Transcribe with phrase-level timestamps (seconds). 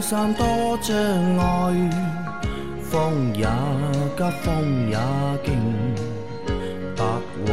[0.00, 0.46] 山多
[0.80, 0.96] 障
[1.38, 1.90] 碍，
[2.80, 3.44] 风也
[4.16, 4.96] 急，风也
[5.42, 5.58] 劲，
[6.94, 7.02] 白
[7.44, 7.52] 云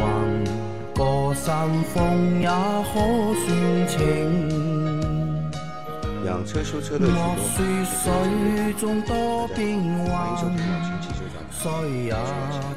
[0.94, 2.94] 过山峰也可
[3.34, 3.98] 算情。
[6.24, 7.42] 养车修车乐趣莫多。
[7.48, 11.36] 说水中多变欢迎收幻听，老秦汽车展。
[11.50, 11.62] 水
[12.04, 12.14] 也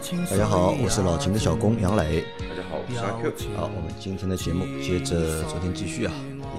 [0.01, 2.23] 清大家好，我是老秦的小工杨磊。
[2.39, 3.31] 大家好，我是阿 Q。
[3.55, 6.13] 好，我们今天的节目接着昨天继续啊。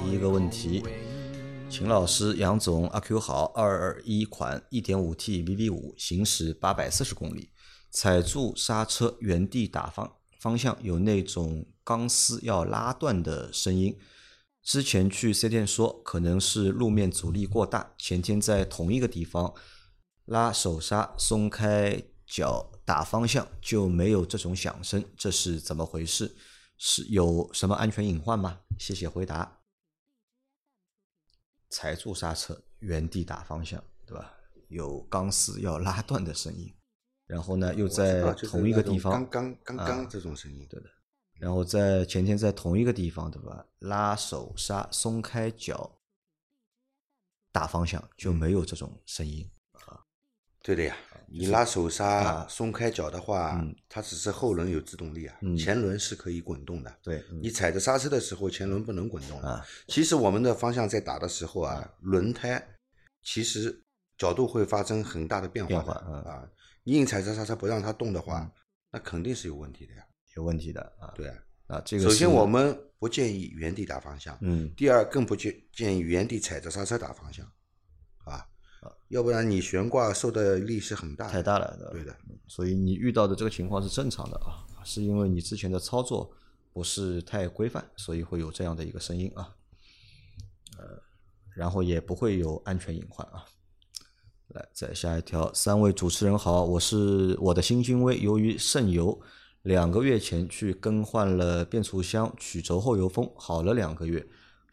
[0.04, 0.84] 第一个问题，
[1.76, 7.50] 秦老师、杨总、阿 Q 好，二二一款 1.5T VV 五行驶八百四十公里，
[7.90, 13.94] 踩住刹车原地打方方向有那种钢丝要拉断的声音。
[14.62, 19.52] 之前去四 S 店说可能是路面阻力过大，前天在同一个地方
[20.24, 26.34] 拉手刹松开脚打方向就没有这种响声，这是怎么回事？
[26.78, 28.60] 是有什么安全隐患吗？
[28.78, 29.58] 谢谢回答。
[31.68, 34.32] 踩住刹车，原地打方向，对吧？
[34.68, 36.74] 有钢丝要拉断的声音，
[37.26, 40.90] 然后呢，又在同一个地方，刚刚刚刚啊这种声音，对的。
[41.34, 43.66] 然后在前天在同一个地方，对吧？
[43.80, 46.00] 拉手刹松开脚
[47.52, 50.02] 打方向就没有这种声音啊。
[50.62, 50.96] 对的呀。
[51.38, 56.98] 你拉手刹啊松开脚的话嗯，它只是后轮有制动力啊嗯，前轮是可以滚动的。
[57.02, 59.66] 对，嗯你踩着刹车的时候，前轮不能滚动的啊。
[59.88, 62.64] 其实我们的方向在打的时候啊，轮胎
[63.22, 63.82] 其实
[64.18, 66.48] 角度会发生很大的变化的变化嗯啊。
[66.84, 68.50] 你硬踩着刹车不让它动的话，
[68.92, 70.04] 那肯定是有问题的呀。
[70.36, 71.12] 有问题的啊。
[71.14, 71.36] 对啊。
[71.66, 77.50] 啊，这个首先我们不建议原地打方向，嗯第二更不建建议原地踩着刹车打方向，啊，
[79.08, 81.32] 要不然你悬挂受的力是很大的。
[81.32, 82.16] 太大了，吧对的，
[82.48, 86.30] 所以你遇到的这个情况是正常的啊，是因为你之前的操作
[86.72, 89.54] 不是太规范，所以会有这样的一个声音啊。
[90.78, 90.84] 呃，
[91.54, 93.44] 然后也不会有安全隐患啊。
[94.48, 99.20] 来，再下一条，三位主持人好，我是我的新君威，由于渗油，
[99.62, 104.24] 两个月前去更换了变速箱曲轴后油封，好了两个月，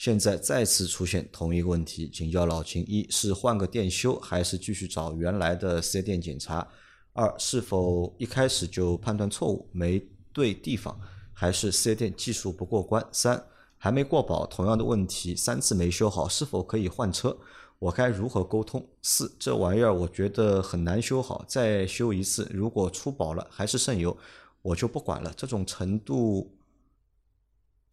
[0.03, 6.67] 现在再次出现同一个问题，请教老秦：一是换个店修，还是继续找原来的四 S 店检查？
[7.13, 10.99] 二是否一开始就判断错误，没对地方，
[11.31, 13.01] 还是四 S 店技术不过关？
[13.13, 13.41] 三
[13.77, 17.37] 还没过保，同样的问题三次没修好，是否可以换车？
[17.79, 18.85] 我该如何沟通？
[19.01, 24.17] 四这玩意儿我觉得很难修好，再修一次，如果出保了还是渗油，
[24.63, 25.33] 我就不管了。
[25.37, 26.53] 这种程度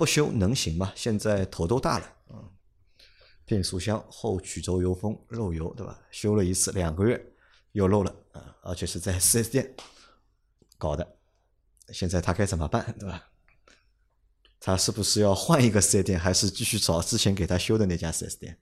[0.00, 0.90] 不修能行吗？
[0.96, 2.50] 现在头都大了，嗯，
[3.44, 6.00] 变速箱后曲轴油封漏油，对吧？
[6.10, 7.22] 修了一次两个月
[7.72, 9.74] 又漏了啊，而且是在 4S 店
[10.78, 11.06] 搞的，
[11.90, 13.28] 现在他该怎么办，对吧？
[14.58, 18.58] 他是不是要换一个 4S 店，还是继续找之前给他修的那家 4S 店？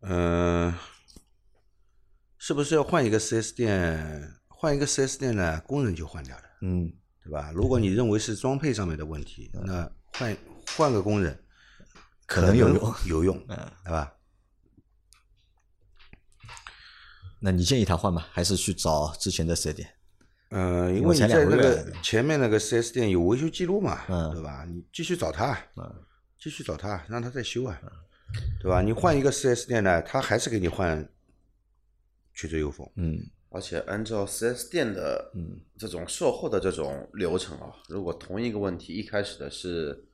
[0.00, 0.74] 嗯、
[2.38, 4.34] 是不是要换一个 4S 店？
[4.48, 7.52] 换一个 4S 店呢，工人就换掉了，嗯，对吧？
[7.54, 10.36] 如果你认为是装配上面的问题，那换
[10.76, 11.42] 换个工人
[12.26, 14.12] 可能有用有用，嗯对吧？
[17.40, 18.26] 那你建议他换吗？
[18.30, 19.88] 还是去找之前的四 S 店？
[20.50, 24.64] 呃，因因为为你在那个前面那个四 S 店有维修记录嘛，嗯对吧？
[24.68, 26.04] 你继续找他，嗯
[26.38, 27.80] 继续找他，让他再修啊，
[28.60, 28.82] 对吧？
[28.82, 31.08] 你换一个四 S 店呢，他还是给你换
[32.34, 33.18] 曲轴油封，嗯
[33.50, 40.05] 而且按照四 S 店的嗯这种售后的这种流程啊，如果同一个问题一开始的是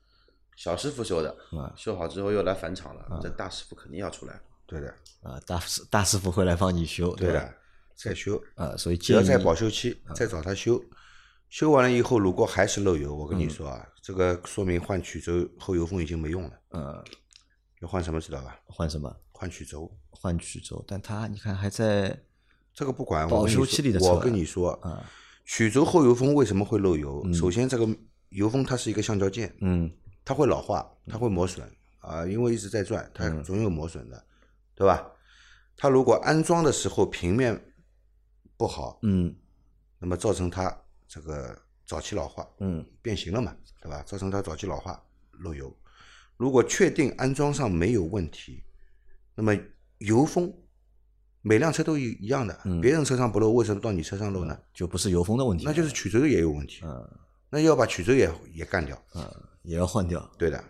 [0.56, 4.34] 小师傅修的，啊修好之后又来返厂了，这大师傅肯定要出来。
[4.34, 4.40] 了。
[4.66, 4.88] 对的，
[5.22, 7.54] 啊，大师大师傅会来帮你修，对的，
[7.94, 10.82] 再修，啊，所以只要在保修期再找他修。
[11.50, 17.04] 修完了以后，如果还是漏油，我跟你说啊，这个说明换曲轴后油封已经没用了，呃
[17.80, 18.58] 要换什么知道吧？
[18.64, 19.14] 换什么？
[19.32, 19.90] 换曲轴。
[20.10, 22.16] 换曲轴，但他你看还在
[22.72, 25.04] 这个不管，保修期里的车我跟你说，啊
[25.44, 27.22] 曲轴后油封为什么会漏油？
[27.34, 27.87] 首先，这个
[28.28, 29.90] 油封它是一个橡胶件，嗯
[30.24, 31.70] 它会老化，它会磨损
[32.00, 34.24] 啊，因为一直在转，它总有磨损的，
[34.74, 35.10] 对吧？
[35.76, 37.60] 它如果安装的时候平面
[38.56, 39.34] 不好，嗯
[39.98, 40.76] 那么造成它
[41.08, 44.02] 这个早期老化，嗯变形了嘛，对吧？
[44.02, 45.02] 造成它早期老化
[45.40, 45.74] 漏油。
[46.36, 48.64] 如果确定安装上没有问题，
[49.34, 49.56] 那么
[49.98, 50.52] 油封
[51.40, 54.58] 每辆车都一一样的，别人车上不漏，为什么到你车上漏呢？
[54.75, 57.08] 就不是油封的问题，那就是曲轴也有问题，嗯
[57.54, 58.99] 那要把曲轴也也干掉，
[59.62, 60.26] 也要换掉。
[60.38, 60.64] 对的。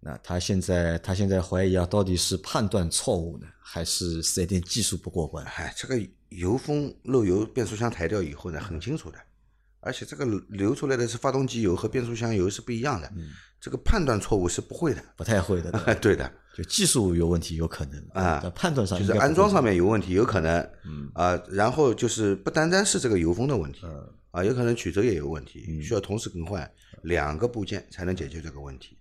[0.00, 5.44] 那他现在他现在怀疑啊，到底是判断错误呢，还是四 S 店技术不过关？
[5.44, 9.18] 哎，这个油封漏油，变速箱抬掉以后呢，很清楚的，
[9.80, 13.28] 而且这个流出来的是发动机油和变速箱油是不一样的，嗯。
[13.60, 15.02] 这个判断错误是不会的。
[15.16, 15.94] 不太会的，对。
[16.00, 21.10] 对的，就技术有问题有可能啊但判断上就是安装上面有问题，有可能，嗯。
[21.12, 23.84] 啊，然后就是不单单是这个油封的问题，
[24.30, 26.70] 啊，有可能曲轴也有问题，需要同时更换
[27.02, 28.96] 两个部件才能解决这个问题。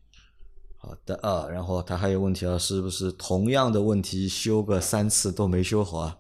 [0.78, 6.18] 好的啊，然后他还有问题啊，是不是同样的问题修个三次都没修好啊？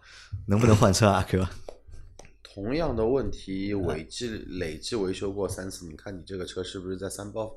[0.47, 1.17] 能不能换车啊？
[1.17, 1.45] 阿 Q？
[2.41, 7.55] 同样的问题累计累计维修过三次，你看你这个车是不是在三包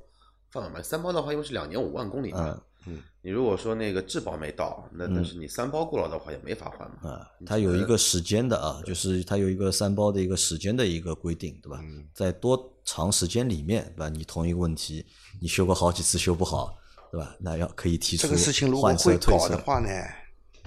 [0.50, 0.82] 范围内？
[0.82, 7.10] 三包的话，因为是两年五万公里嘛，嗯，你如果说那个质保没到，那但是你三包过了的话也没法换嘛。
[7.10, 11.78] 啊，它有一个时间的啊，就是它有一个三包的一个时间的一个规定，对吧？
[11.82, 14.08] 嗯在多长时间里面，对吧？
[14.08, 15.04] 你同一个问题，
[15.40, 16.76] 你修过好几次修不好，
[17.12, 17.36] 对吧？
[17.38, 19.88] 那要可以提出这个事情如果会搞的话呢，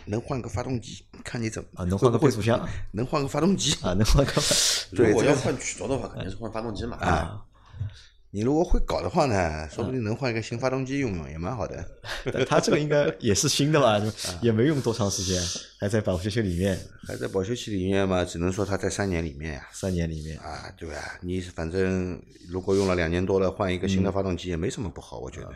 [0.06, 4.34] 能换个发动机，看你怎么啊，能换个变速箱能换个发动机啊，能换个
[4.96, 6.98] 对这个如果要换曲轴的话，肯定是换发动机嘛。
[6.98, 7.44] 啊。
[8.36, 11.86] 你如果会搞的话呢，说不定能换一个新发动机用用，也蛮好的。
[12.34, 14.02] 但它这个应该也是新的吧？
[14.42, 15.40] 也没用多长时间，
[15.80, 16.76] 还在保修期里面，
[17.08, 19.70] 还在保修期里面嘛，只能说它在三年里面呀。
[19.72, 20.36] 三年里面。
[20.40, 20.96] 啊，对吧？
[21.22, 22.20] 你反正
[22.50, 25.54] 如果用了两年多了，换一个嗯新的发动机也没什么不好，我觉得。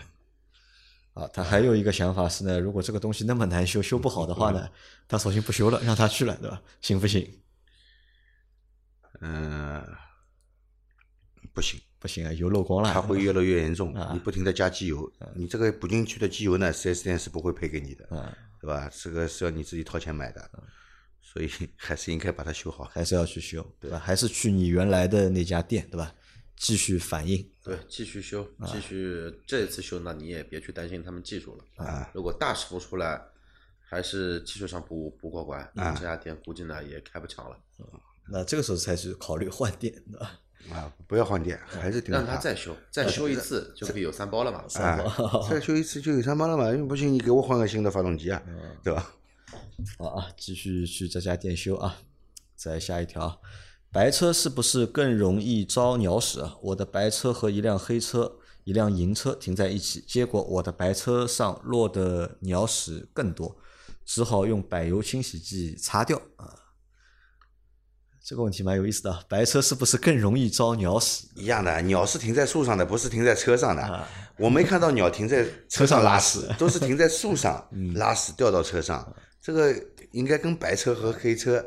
[1.16, 4.70] 啊，他还有一个想法是呢，如果这个东西那么难修，修不好的话呢，
[5.08, 6.62] 他索性不修了，让他去了，对吧？
[6.82, 7.28] 行不行？
[9.22, 9.84] 嗯，
[11.56, 12.92] 不行，不行啊，油漏光了。
[12.94, 13.94] 它会越来越严重。
[13.94, 18.90] 啊你不停的加机油，你这个补进去的机油呢，4S 店是不会赔给你的，啊，对吧？
[18.94, 20.50] 这个是要你自己掏钱买的，
[21.22, 22.84] 所以 还是应该把它修好。
[22.86, 23.98] 还是要去修，对吧？
[24.00, 26.14] 还是去你原来的那家店，对吧？
[26.56, 27.48] 继续反映。
[27.62, 31.86] 对，继续修，继续这次修呢，你也别去担心他们技术了。
[31.86, 33.22] 啊，如果大师傅出来，
[33.90, 37.58] 还是技术上不不过关，那这家店估计呢也开不长了。
[38.30, 40.40] 那这个时候才去考虑换店，对吧？
[40.72, 44.64] 啊，不要换电，还是盯着让他再修，再修一次就可以有三包了嘛。
[44.82, 48.42] 啊，再修一次就有三包了嘛，因为不行你给我换个新的发动机啊，
[48.84, 49.14] 对吧？
[49.98, 51.98] 好啊，继续去这家店修啊。
[52.56, 53.40] 再下一条，
[53.92, 56.58] 白车是不是更容易招鸟屎啊？
[56.62, 63.56] 我的白车和一辆黑车、一辆银车停在一起，结果我的白车上落的鸟屎更多，
[64.04, 66.67] 只好用柏油清洗剂擦掉啊。
[68.28, 71.26] 这个问题蛮有意思的啊，白车是不是更容易招鸟屎？
[71.34, 74.06] 一样的，鸟是停在树上的，不是停在车上的。
[74.38, 79.16] 我没看到鸟停在车上拉屎，都是停在树上 嗯拉屎掉到车上。
[79.42, 79.74] 这个
[80.12, 81.66] 应该跟白车和黑车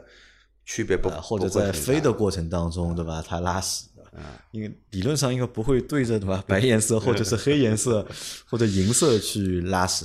[0.67, 3.25] 区别不，啊或者在飞的过程当中，对吧？
[3.27, 4.21] 它拉屎，嗯
[4.51, 8.07] 因为理论上应该不会对着对吧白颜色或者是黑颜色
[8.51, 10.05] 或者银色去拉屎，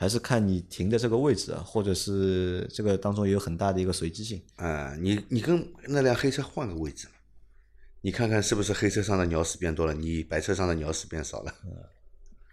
[0.00, 4.40] 还是看你停的这个位置啊，或者是这个当中也有很大的一个随机性。
[4.56, 7.12] 啊、你你跟那辆黑车换个位置嘛，
[8.00, 11.54] 你看看是不是黑车上的鸟屎变多了，你白车上的鸟屎变少了。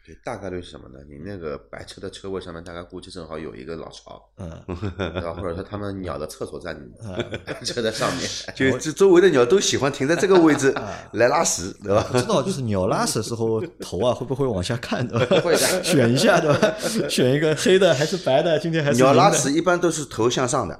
[0.07, 1.00] 对，大概率是什么呢？
[1.09, 4.50] 你那个白车的车位上面大概估计正好有一个老巢，嗯，
[4.98, 5.33] 然后？
[5.42, 6.80] 或者说他们鸟的厕所在你
[7.45, 8.30] 白车的上面。
[8.56, 10.74] 就这周围的鸟都喜欢停在这个位置
[11.12, 12.07] 来拉屎，对吧？
[12.13, 15.42] 知道就是鸟拉屎的时候 头啊会不会往下看，对吧？
[15.42, 16.74] 会的选一下，对吧？
[17.09, 18.57] 选一个黑的还是白的？
[18.59, 20.80] 今天还是鸟拉屎一般都是头向上的，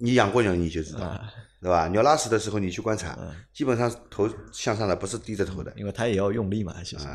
[0.00, 1.20] 你养过鸟你就知道，
[1.60, 1.88] 对吧？
[1.88, 3.18] 鸟拉屎的时候你去观察，
[3.52, 5.72] 基本上头向上的，不是低着头的。
[5.76, 7.06] 因为它也要用力嘛，其实。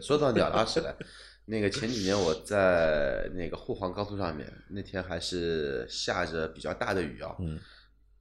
[0.00, 0.96] 说到鸟拉屎了，
[1.44, 7.36] 那个前几年我在那个沪杭高速上面，那天还是下着比较大的雨啊。
[7.40, 7.58] 嗯。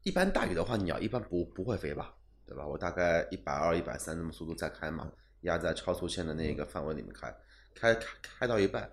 [0.04, 2.14] 一般大雨的话，鸟一般不不会飞吧，
[2.46, 2.68] 对吧？
[2.68, 5.10] 我大概一百二、一百三那么速度在开嘛，
[5.44, 7.34] 压在超速线的那个范围里面开，
[7.74, 8.92] 开开开到一半，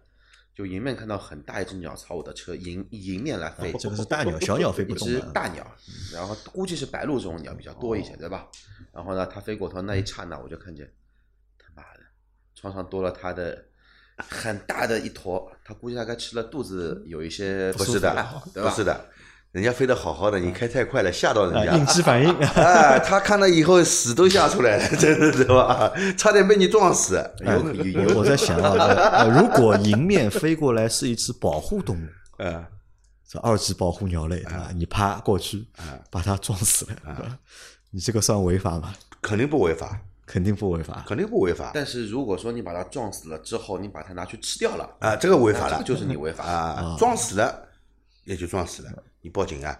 [0.61, 3.73] 就迎面看到很大一只鸟朝我的车迎迎面来飞。
[3.79, 5.67] 这个是大鸟小鸟飞不一只大鸟，
[6.13, 8.47] 然后估计是白鹭这种鸟比较多一些，对吧？
[8.93, 10.93] 然后呢，它飞过头那一刹那，我就看见，
[11.59, 12.01] 他妈的，
[12.55, 13.65] 窗上多了它的
[14.19, 18.13] 很大的一坨，它估计大概吃了肚子有一些不是的，
[18.53, 18.69] 对吧？
[18.69, 19.09] 不是的，
[19.53, 21.77] 人家飞得好好的，你开太快了，吓到人啊，家。
[21.77, 22.31] 应激反应。
[22.33, 25.93] 啊， 他看了以后屎都吓出来了， 真的对吧？
[26.17, 27.17] 差点被你撞死。
[27.45, 28.75] 哎有有有，我在想啊，
[29.19, 32.07] 呃如果迎面飞过来是一只保护动物，
[32.39, 32.65] 呃，
[33.29, 34.71] 是二级保护鸟类，啊？
[34.75, 35.67] 你啪过去，
[36.11, 37.37] 把它撞死了，对吧？
[37.91, 38.95] 你这个算违法吗？
[39.21, 41.05] 肯定不违法，肯定不违法。
[41.09, 46.45] 肯定不违法但是如果说你把它撞死了之后，你把它拿去吃掉了，啊，这个违法了这个，就是你违法。
[46.45, 47.67] 啊，撞死了
[48.25, 48.91] 也就撞死了，
[49.23, 49.79] 你报警啊，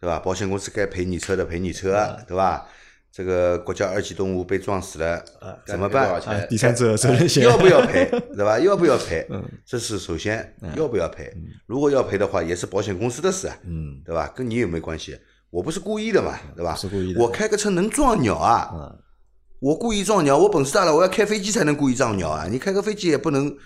[0.00, 0.18] 对吧？
[0.18, 2.66] 保险公司该赔你车的赔你车，对吧？
[3.12, 5.24] 这个国家二级动物被撞死了，
[5.66, 6.32] 怎么办该赔多少？
[6.32, 8.58] 啊，第三者责任险要不要赔，对吧？
[8.58, 9.26] 要不要赔？
[9.64, 11.32] 这是首先要不要赔。
[11.66, 14.30] 如果要赔的话，也是保险公司的事啊，嗯，对吧？
[14.36, 15.18] 跟你有没有关系？
[15.50, 16.74] 我不是故意的嘛，对吧？
[16.74, 18.70] 是故意的我开个车能撞鸟啊？
[18.74, 18.98] 嗯
[19.58, 22.46] 我故意撞鸟，我本事大了，我要开飞机才能故意撞鸟啊！
[22.46, 23.56] 你开个飞机也不能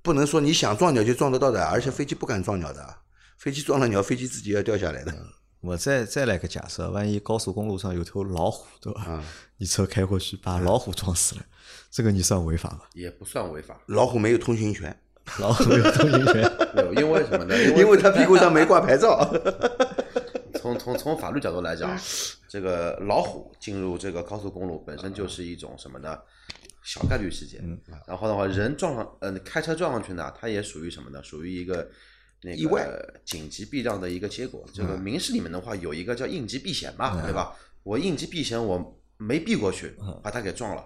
[0.00, 2.96] 不能说你想撞鸟就撞得到的，而且飞机不敢撞鸟的，
[3.36, 5.14] 飞机撞了鸟，飞机自己要掉下来的。
[5.60, 9.02] 我再再来个假设，万一高速公路上有头老虎，对吧？
[9.02, 9.24] 啊
[9.58, 11.42] 你车开过去把老虎撞死了，
[11.90, 12.82] 这个你算违法吗？
[12.92, 14.94] 也不算违法，老虎没有通行权，
[15.38, 16.42] 老虎没有通行权，
[16.96, 17.56] 因为什么呢？
[17.56, 19.18] 因 因为它屁股上没挂牌照。
[20.60, 21.98] 从从从法律角度来讲，
[22.48, 26.18] 这个老虎进入这个高速公路本身就是一种什么呢？
[26.82, 27.60] 小概率事件。
[28.06, 31.22] 然后的话，人撞上，呃，开车撞上去呢，它也属于什么呢？
[31.22, 31.88] 属于一个
[32.46, 32.88] 那个意外
[33.24, 34.64] 紧急避让的一个结果。
[34.72, 37.56] 这个民事里面的话，有一个叫应急避险嘛，对吧？
[37.82, 40.84] 我应急避险，我没避过去，把他给撞了，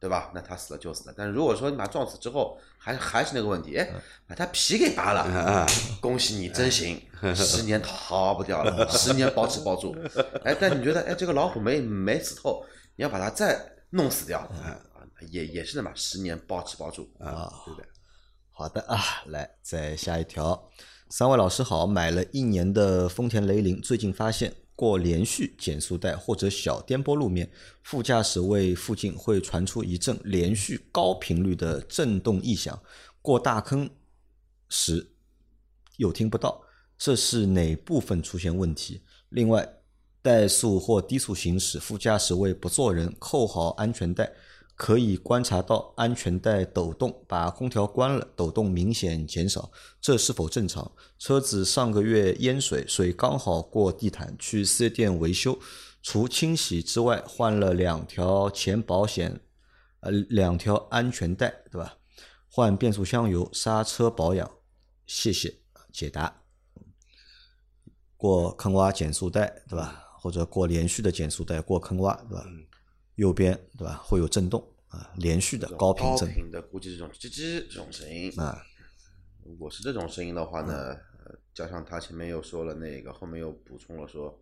[0.00, 0.30] 对吧？
[0.34, 1.14] 那他死了就死了。
[1.14, 3.90] 但是如果说你把他撞死之后，还还是那个问题，哎，
[4.26, 5.66] 把他皮给扒了，
[6.00, 6.98] 恭喜你，真行，
[7.34, 9.94] 十年逃不掉了，十年包吃包住。
[10.44, 12.64] 哎，但你觉得，哎，这个老虎没没死透，
[12.96, 14.80] 你要把它再弄死掉，啊，
[15.28, 17.86] 也也是的嘛，十年包吃包住啊，对不对。
[18.54, 20.70] 好的啊，来再下一条。
[21.14, 27.52] 三位老师好，买了一年的丰田雷凌，最近发现过连续减速带或者小颠簸路面，
[27.82, 32.82] 副驾驶位附近会传出一阵连续高频率的震动异响，
[33.20, 33.90] 过大坑
[34.70, 35.06] 时
[35.98, 36.62] 又听不到，
[36.96, 39.02] 这是哪部分出现问题？
[39.28, 39.70] 另外，
[40.22, 44.32] 怠速或低速行驶，副驾驶位不坐人，扣好安全带。
[44.82, 49.70] 可以观察到安全带抖动，把空调关了，抖动明显减少，
[50.00, 50.90] 这是否正常？
[51.20, 55.56] 车子上个月淹水，水刚好过地毯，去四 S 店维修，
[56.02, 59.40] 除清洗之外，换了两条前保险，
[60.00, 61.98] 呃，两条安全带，对吧？
[62.48, 64.50] 换变速箱油，刹车保养，
[65.06, 65.58] 谢谢
[65.92, 66.42] 解答。
[68.16, 70.08] 过坑洼减速带，对吧？
[70.18, 72.44] 或者过连续的减速带，过坑洼，对吧？
[73.16, 78.62] 右边对吧会有震动啊，连续的高频高震频的，估计这种吱吱这种声音啊。
[79.42, 80.94] 如果是这种声音的话呢，
[81.24, 84.38] 呃加上他前面又说了那个，后面又补充了说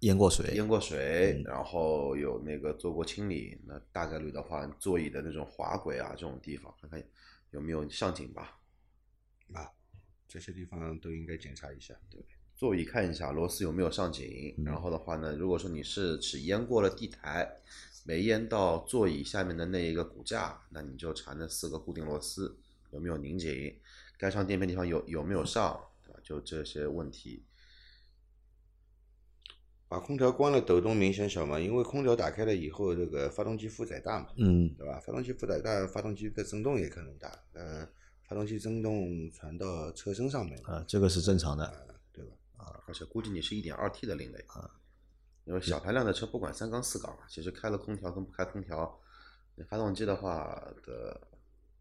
[0.00, 7.02] 淹过水，淹过水，然后有那个做过清理，那大概率的话，座椅的那种滑轨啊这种地方，看看
[7.50, 8.58] 有没有上紧吧。
[9.52, 9.70] 啊，
[10.26, 11.94] 这些地方都应该检查一下。
[12.10, 12.20] 对，
[12.56, 17.58] 座椅看一下螺丝有没有上紧，然后的话呢，如果说你是只淹过了地台，
[18.06, 22.56] 没淹到座椅下面的那一个骨架，那你就查那四个固定螺丝
[22.92, 23.76] 有没有拧紧，
[24.18, 26.18] 该上垫片地方有有没有上，对吧？
[26.24, 27.44] 就这些问题。
[29.88, 34.98] 把空调关了，抖动明显小嘛，因为空调打开了以后，这个发动机负载大嘛，嗯对吧？
[34.98, 37.86] 发动机负载大，发动机的震动也可能大，呃，
[38.26, 41.66] 发动机震动传到车身上面，啊，这个是正常的。
[41.86, 41.95] 对
[42.72, 42.82] 吧？
[42.86, 44.70] 而且估计你是一点二 T 的另类啊，
[45.44, 49.00] 因为小排量的车不管三缸四缸啊，其实开了空调跟不开空调，
[49.54, 51.20] 那发动机的话的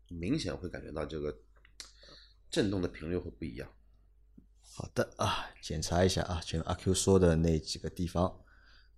[0.08, 1.38] 明显会感觉到这个
[2.50, 3.70] 震动的频率会不一样。
[4.62, 8.42] 好的啊，检查一下啊，前面阿 Q 说的那几个地方。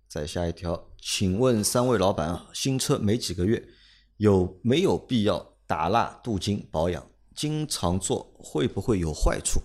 [0.08, 3.68] 再下一条，请问三位老板啊，新车没几个月，
[4.16, 7.10] 有没有必要打蜡镀金保养？
[7.36, 9.60] 经常做会不会有坏处？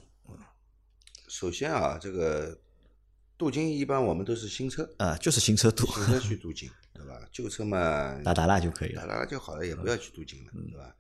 [1.34, 2.56] 首先啊，这个
[3.40, 7.28] 镀金一般我们都是新车，啊，就是新车镀，新车去镀金，对吧？
[7.32, 9.20] 旧车嘛， 打打蜡就可以了打打。
[9.22, 10.96] 蜡就好了，也不要去镀金了，对吧？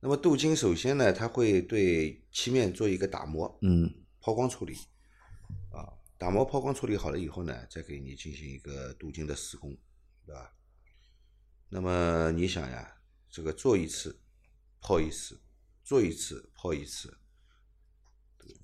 [0.00, 3.92] 那么镀金首先呢，它会对漆面做一个打磨，嗯
[4.22, 4.74] 抛光处理，
[5.70, 5.84] 啊，
[6.16, 9.76] 打磨抛光处理好了以后呢，再给你进行一个镀金的施工，
[10.24, 10.50] 对吧？
[11.68, 12.90] 那么你想呀，
[13.30, 14.18] 这个做一次
[14.80, 15.38] 抛一次，
[15.84, 17.14] 做一次抛一次，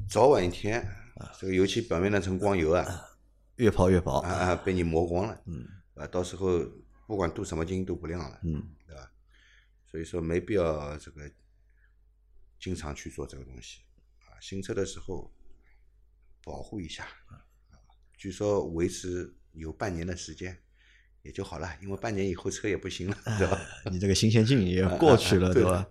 [0.08, 0.86] 早晚一天，
[1.38, 2.86] 这个油漆表面那层光油啊，
[3.56, 6.58] 越抛越薄啊啊，被你磨光了，嗯，啊，到时候
[7.06, 9.10] 不管镀什么金都不亮了，嗯，对吧？
[9.84, 11.30] 所以说没必要这个
[12.58, 13.80] 经常去做这个东西
[14.20, 14.36] 啊。
[14.40, 15.32] 新车的时候
[16.44, 17.44] 保护一下啊，
[18.16, 20.56] 据说维持有半年的时间
[21.22, 23.60] 也就好了，因为半年以后车也不行了， 对吧？
[23.90, 25.86] 你这个新鲜劲也过去了，对对吧？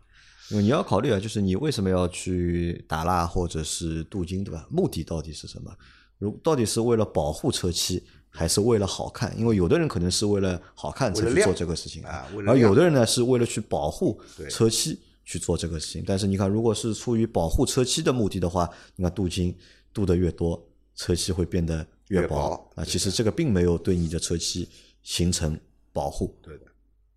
[0.50, 4.66] 因为你要考虑啊，就是你为什么要去打蜡或者是镀金，对吧？
[4.70, 5.76] 目的到底是什么？
[6.20, 9.38] 如到底是为了保护车漆，还是为了好看？
[9.38, 16.04] 因为有的人可能是为了好看才去做这个事情啊而有的人呢是为了去保护车漆去做这个事情。
[16.08, 19.56] 但是你看，如果是出于保护车漆的目的的话，你看镀金
[19.94, 22.86] 镀的越多，车漆会变得越越薄啊。
[22.86, 24.68] 其实这个并没有对你的车漆
[25.04, 25.60] 形成
[25.92, 26.66] 保护，对的，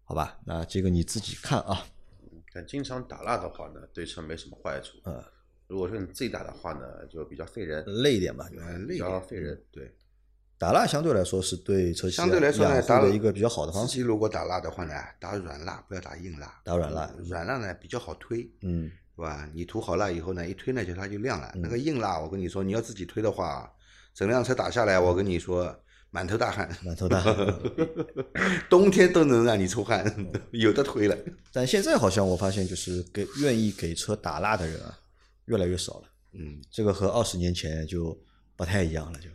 [0.05, 0.37] 好吧？
[0.45, 1.87] 那这个你自己看啊。
[2.52, 4.99] 但经常打蜡的话呢，对车没什么坏处。
[5.04, 5.23] 嗯，
[5.69, 9.62] 如果说你自己打的话呢，就比较费人，累一点吧，呃，比较费人。
[9.71, 9.95] 对。
[10.59, 14.02] 打蜡相对来说是对车漆相对来说呢，打的一个比较好的方式。
[14.02, 16.61] 如果打蜡的话呢，打软蜡，不要打硬蜡。
[16.62, 19.49] 打软蜡软蜡呢比较好推，嗯，是吧？
[19.54, 21.50] 你涂好蜡以后呢，一推呢就它就亮了。
[21.54, 23.73] 那个硬蜡，我跟你说，你要自己推的话，
[24.12, 25.75] 整辆车打下来，我跟你说，
[26.11, 27.35] 满头大汗，满头大汗。
[28.69, 30.05] 冬天都能让你出汗，
[30.52, 31.17] 有的推了。
[31.52, 34.99] 但现在好像我发现，就是给愿意给车打蜡的人啊，
[35.47, 36.02] 越来越少了。
[36.33, 38.17] 嗯，这个和二十年前就
[38.57, 39.29] 不太一样了，就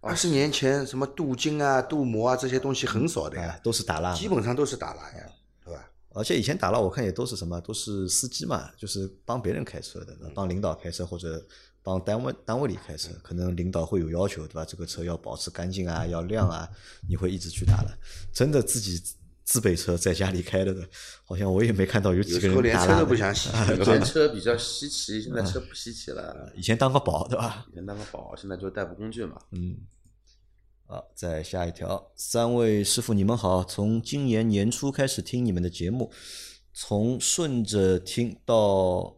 [0.00, 5.26] 二十年前什么镀金啊、镀膜啊这些东西很少的呀，都是打蜡，基本上都是打蜡呀，
[5.64, 5.88] 对吧？
[6.14, 11.42] 而且以前打蜡，我看也都是什么，都是司机嘛，就是帮别人开车的，帮领导开车或者
[11.82, 14.64] 帮单位单位里开车，可能领导会有要求，对吧？
[14.64, 16.68] 这个车要保持干净啊，要亮啊，
[17.08, 17.98] 你会一直去打的。
[18.32, 19.02] 真的自己
[19.44, 20.74] 自备车在家里开的，
[21.24, 22.94] 好像我也没看到有几个人打蜡的。
[22.94, 23.48] 车都不想洗，
[23.80, 26.52] 以前车比较稀奇，现在车不稀奇了。
[26.54, 27.66] 以前当个宝，对吧？
[27.72, 29.36] 以前当个宝，现在就是代步工具嘛。
[29.50, 29.76] 嗯，
[30.86, 36.12] 好，再下一条，三位师傅你们好，从今年年初开始听你们的节目，
[36.72, 39.16] 从顺着听到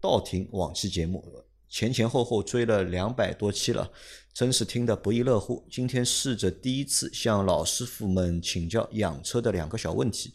[0.00, 1.44] 倒听往期节目，
[1.76, 3.92] 前前后后追了两百多期了，
[4.32, 5.62] 真是听得不亦乐乎。
[5.70, 10.32] 今天试着第一次向老师傅们请教养车的两个小问题。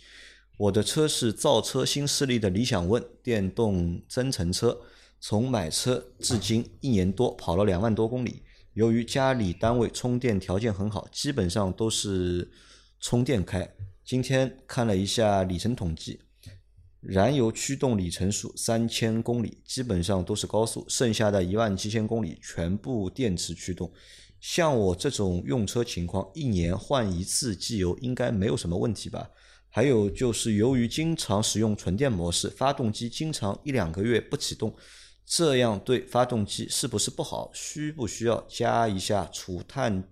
[0.56, 4.80] 我的车是造车新势力的理想 ONE 电动增程车，
[5.20, 8.44] 从买车至今一年多，跑了两万多公里。
[8.74, 12.52] 由于家里单位充电条件很好，基本上都是
[13.00, 13.68] 充电开。
[14.06, 16.20] 今天看了一下里程统计，
[17.02, 23.92] 燃油驱动里程数三千公里，基本上都是高速，剩下的一万七千公里全部电池驱动。
[24.40, 29.30] 像我这种用车情况，一年换一次机油应该没有什么问题吧？
[29.70, 34.76] 还有就是由于经常使用纯电模式，发动机经常一两个月不启动，
[35.26, 37.50] 这样对发动机是不是不好？
[37.54, 40.04] 需不需要加一下除碳、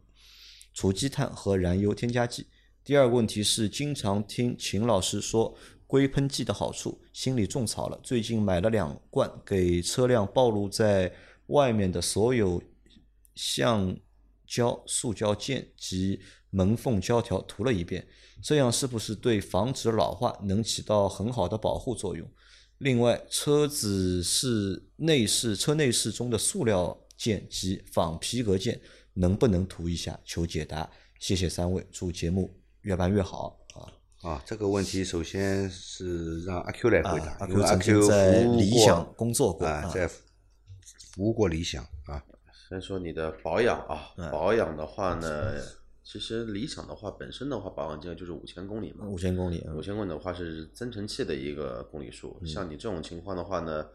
[0.73, 2.47] 除积碳和燃油添加剂？
[2.83, 5.55] 第二个问题是，经常听秦老师说
[5.89, 7.99] 硅喷剂的好处，心里种草了。
[8.03, 11.11] 最近买了两罐，给车辆暴露在
[11.47, 12.61] 外面的所有
[13.33, 13.97] 橡
[14.45, 16.21] 胶、塑胶件及
[16.51, 18.07] 门缝胶条涂了一遍，
[18.43, 22.29] 这样是不是对防止老化能起到很好的保护作用？
[22.77, 28.79] 另外，车子是内饰车内饰中的塑料件及仿皮革件
[29.15, 30.19] 能不能涂一下？
[30.23, 30.87] 求解答，
[31.19, 33.59] 谢谢三位，祝节目越办越好
[34.21, 34.31] 啊！
[34.31, 42.23] 啊，这个问题首先是让阿 Q 来回答，啊因为阿 Q 经在服务过理想工作过啊，啊在服务过理想啊，
[42.69, 45.53] 先说你的保养啊，嗯保养的话呢，
[46.03, 49.05] 其实理想的话本身的话，保养金额就是五千公里嘛。
[49.07, 52.39] 五千公里，嗯五千公里的话是增程器的一个公里数。
[52.45, 53.87] 像你这种情况的话呢，呃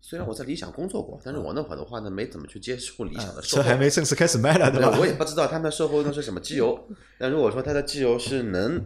[0.00, 3.68] 虽然我在理想工作过，但是我那会儿的话呢，没怎么去接触理想的售车后。
[3.68, 4.96] 还没正式开始卖呢，对吧？
[4.98, 6.88] 我也不知道他们的售后用是什么机油。
[7.18, 8.82] 但如果说它的机油是能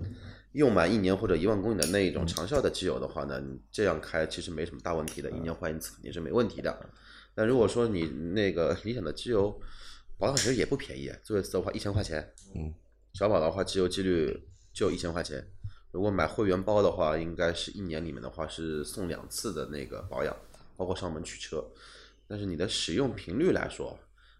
[0.53, 6.77] 用满一年或者一万公里的那一种长效的机油的话呢，你这样开其实没什么大问题的，一年换一次肯定是没问题的。
[7.35, 9.61] 但如果说你那个理想的机油
[10.19, 12.73] 保养其实也不便宜，做一次的话一千块钱，嗯，
[13.13, 15.47] 小保的话机油机滤就一千块钱。
[15.93, 20.35] 如果买会员包的话，应该是一年里面的话是送两次的那个保养，
[20.77, 21.65] 包括上门取车。
[22.27, 23.99] 但是你的使用频率来说，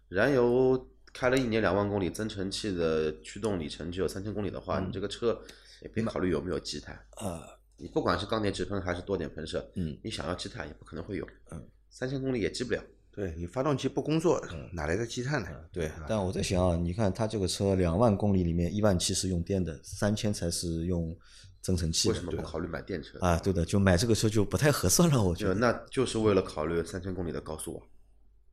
[0.09, 5.39] 燃油开了一年两万公里，增程器的驱动里程只有三千公里的话，你这个车
[5.81, 6.95] 也别考虑有没有积碳。
[7.17, 12.83] 啊，你不管是缸内直喷还是多点喷射，嗯，你想要积碳也不可能会有，嗯，三千公里也积不了。
[13.13, 15.49] 对你发动机不工作，哪来的积碳呢？
[15.71, 21.15] 对，但我在想啊，你看它这个车两万公里里面一万七是用电的，三千才是用
[21.61, 23.19] 增程器的，为什么不考虑买电车？
[23.19, 23.37] 啊？
[23.37, 25.53] 对的，就买这个车就不太合算了，我觉得。
[25.53, 27.85] 那就是为了考虑三千公里的高速啊。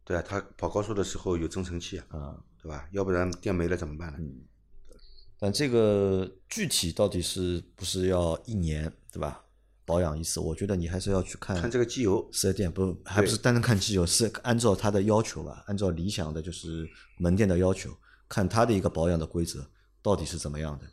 [0.05, 2.87] 对啊，它跑高速的时候有增程器啊，啊，对吧？
[2.93, 4.19] 要不然电没了怎么办呢？
[4.21, 4.43] 嗯
[5.43, 9.43] 但这个具体到底是不是要一年，对吧？
[9.91, 17.91] 保养一次，我觉得你还是要去看看这个机油，四 S 店，不还不是单单看机油，是按照它的要求吧，按照理想的就是门店的要求，
[18.29, 19.67] 看它的一个保养的规则
[20.01, 20.87] 到底是怎么样的。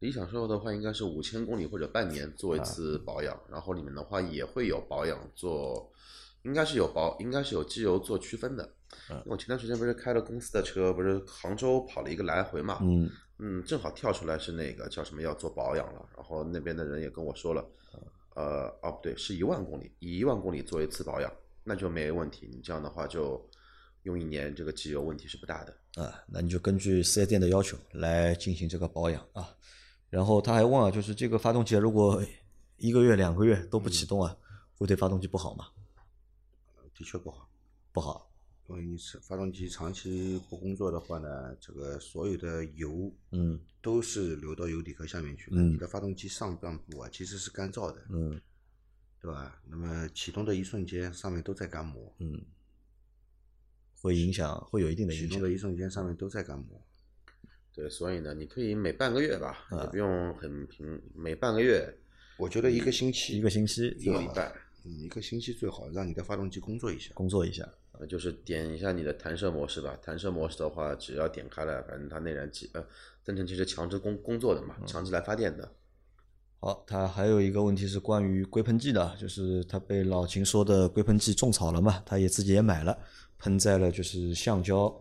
[0.00, 5.90] 理想售后的话，应该是五千公里或者半年做一次保养，然后里面的话也会有保养做，
[6.42, 8.68] 应该是有保，应该是有机油做区分的。
[9.08, 17.64] 因为我前段时间不是开了公司的车，不是杭州跑了一个来回嘛，嗯，嗯，正好跳出来是那个叫什么要做保养了，然后那边的人也跟我说了，
[18.34, 22.48] 呃，哦不对，是一万公里，以一万公里做一次保养，那就没问题。
[22.50, 23.48] 你这样的话就
[24.04, 26.02] 用一年，这个机油问题是不大的。
[26.02, 29.54] 啊，那你就根据四 S 店的要求来进行这个保养啊。
[30.08, 32.22] 然后他还问啊，就是这个发动机如果
[32.78, 34.36] 一个月、两个月都不启动啊，
[34.76, 35.66] 会对发动机不好吗？
[36.94, 37.48] 的确不好。
[37.92, 38.31] 不好。
[38.68, 45.56] 因为你是发动机长期不工作的话呢，这个所有的油嗯都是流到油底壳下面去的。
[45.58, 48.40] 嗯你的发动机上半部啊其实是干燥的，嗯
[49.20, 49.60] 对吧？
[49.68, 52.44] 那么启动的一瞬间，上面都在干磨，嗯，
[54.00, 55.52] 会影响，会有一定的影响启动的。
[55.52, 56.80] 一瞬间，上面都在干磨。
[57.72, 61.88] 对，所以呢，你可以每半个月吧，啊也不用很频，每半个月
[62.36, 64.52] 我觉得一个星期，一个星期一个礼拜，
[64.84, 67.14] 嗯，一个星期最好，让你的发动机工作一下。
[67.14, 67.64] 工作一下，
[68.02, 69.96] 呃，就是点一下你的弹射模式吧。
[70.02, 72.84] 弹射模式的话，只要点开了，反正它内燃机呃
[73.22, 75.72] 增程器是强制工工作的嘛，强制来发电的。
[76.58, 82.98] 好，它还有一个问题是关于硅喷剂的，就是他被老秦说的硅喷剂种草了嘛，他也自己也买了，
[83.38, 84.92] 喷在了就是橡胶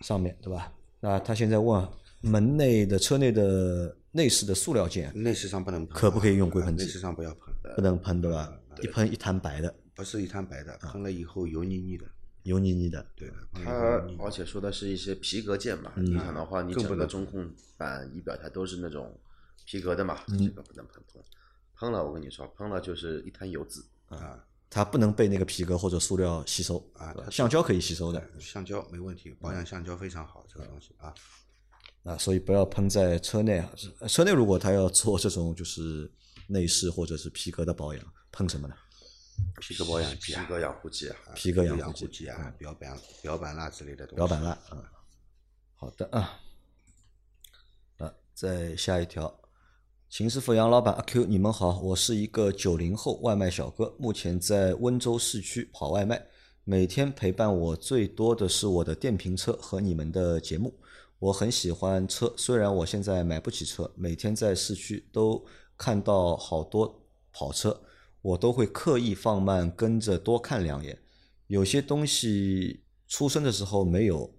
[0.00, 0.72] 上面，对吧？
[0.98, 1.88] 那他现在问
[2.22, 8.52] 门内的车内的内饰的塑料件内饰上不能喷啊，可不可以用硅喷剂内饰上不要喷，不能喷，对吧？
[8.80, 12.04] 一喷一滩白的，不是一滩白的，喷了以后油腻腻的。
[12.44, 13.06] 油腻腻的。
[13.16, 19.18] 对的，喷了以它而且说的是一些皮革件嘛，你想的话，你整个中控板、仪表台都是那种
[19.64, 21.22] 皮革的嘛，这个不能喷喷。
[21.76, 23.84] 喷了，我跟你说，喷了就是一滩油渍。
[24.08, 24.38] 啊
[24.74, 31.12] 它不能被那个皮革或者塑料吸收啊橡胶可以吸收的橡胶没问题，保养橡胶非常好，这个东西啊。
[32.04, 33.70] 啊，所以不要喷在车内啊。
[33.98, 36.10] 呃车内如果他要做这种就是
[36.46, 38.74] 内饰或者是皮革的保养，喷什么呢？
[39.60, 44.16] 皮革保养剂啊，皮革养护剂啊，皮革养养护剂剂啊，表板表板蜡之类的东西。
[44.16, 44.90] 表板蜡啊。
[45.74, 46.40] 好的啊，
[47.98, 49.40] 啊，再下一条，
[50.08, 56.24] 秦师傅、杨老板、阿 Q，你们好，我是一个九零后外卖小哥，目前在温州市区跑外卖，
[56.64, 60.78] 每天陪伴我最多的是我的电瓶车和你们的节目。
[61.18, 65.44] 我很喜欢车，虽然我现在买不起车，每天在市区都
[65.76, 67.00] 看到好多
[67.32, 67.80] 跑车，
[68.22, 70.98] 我都会刻意放慢，跟着多看两眼。
[71.48, 74.32] 有些东西出生的时候没有，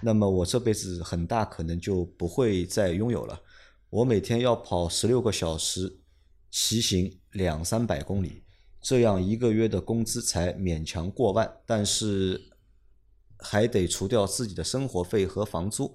[0.00, 3.42] 那么我这辈子很大可能就不会再拥有了。
[3.90, 5.98] 我每天要跑十六个小时，
[6.50, 8.44] 骑行两三百公里，
[8.80, 12.50] 这样一个月的工资才勉强过万，但是
[13.38, 15.94] 还得除掉自己的生活费和房租。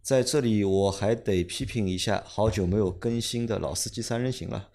[0.00, 4.70] 在这里，我还得批评一下好久没有更新的老司机三人行了。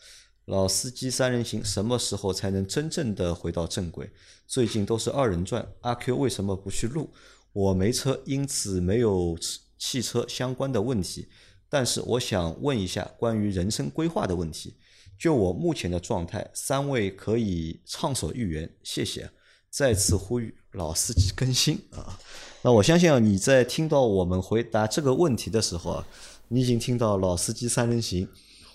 [0.45, 4.12] 老司机三人行什么时候才能真正的回到正轨？
[4.45, 7.10] 最近都是二人转，阿 Q 为什么不去录？
[7.53, 9.38] 我没车，因此没有
[9.77, 11.27] 汽车相关的问题。
[11.69, 14.75] 但是我想问一下关于人生规划的问题。
[15.17, 19.29] 就我目前的状态，三位可以畅所欲言，谢谢。
[19.69, 22.19] 再次呼吁老司机更新啊！
[22.62, 26.08] 那我相信啊，你在听到我们回答这个问题的时候啊，
[26.49, 28.27] 你已经听到老司机三人行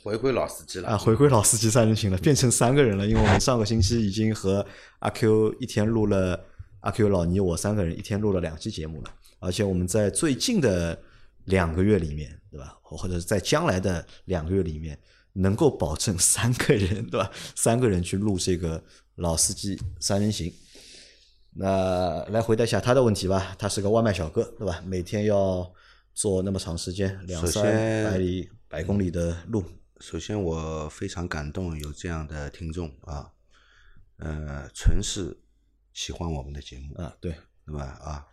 [0.02, 3.06] 回归老司机了啊，回归老司机三人行了，变成三个人了。
[3.06, 4.64] 因为我们上个星期已经和
[5.00, 6.44] 阿 Q 一天录了
[6.80, 10.98] 阿 Q 老倪我三个人一天录了两期节目了，而且我们在最近的
[11.44, 12.76] 两个月里面，对吧？
[12.82, 14.98] 或者是在将来的两个月里面，
[15.34, 17.30] 能够保证三个人， 对吧？
[17.54, 18.82] 三个人去录这个
[19.16, 20.52] 老司机三人行。
[21.54, 23.54] 那来回答一下他的问题吧。
[23.58, 24.80] 他是个外卖小哥，对吧？
[24.86, 25.68] 每天要
[26.14, 27.64] 做那么长时间，两三
[28.04, 29.64] 百里、百公里的路，
[30.00, 33.32] 首先，我非常感动有这样的听众啊，
[34.18, 35.36] 呃，纯是
[35.92, 37.34] 喜欢我们的节目，啊，对，
[37.64, 37.80] 那么？
[37.80, 38.24] 啊，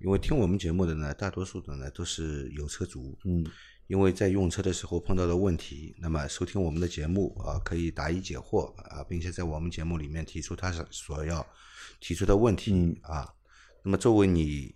[0.00, 3.46] 因为听我们节目的呢，大多数的呢都是有车主，嗯，
[3.86, 11.46] 因为在用车的时候碰到的问题，那么收听我们的节目啊，可以答疑解惑啊，并且在我们节目里面提出他所所要
[12.00, 13.32] 提出的问题、嗯啊。
[13.84, 14.74] 那么作为你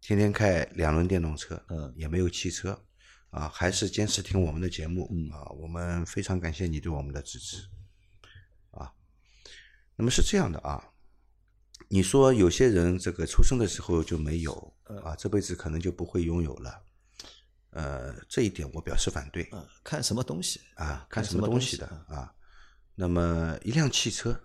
[0.00, 2.85] 天天开两轮电动车，嗯也没有汽车
[3.36, 7.68] 啊，还是坚持听我们的节目、嗯啊，我们非常感谢你对我们的支持
[8.70, 8.90] 啊。
[9.94, 10.82] 那么是这样的啊，
[11.88, 16.82] 你说有些人这个出生的时候就没有嗯啊，这辈子可能就不会拥有了。
[17.72, 22.32] 呃，这一点我表示反对啊，看什么东西啊，看什么东西的啊。
[22.94, 24.40] 那么一辆汽车，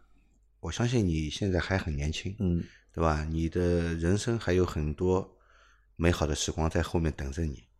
[0.59, 2.61] 我相信你现在还很年轻，嗯
[2.93, 3.23] 对吧？
[3.23, 5.37] 你的人生还有很多
[5.95, 7.70] 美好的时光在后面等着你。